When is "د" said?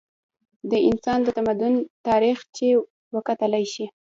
0.71-0.73, 1.23-1.27